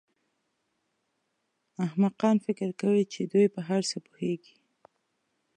[1.85, 4.55] احمقان فکر کوي چې دوی په هر څه پوهېږي.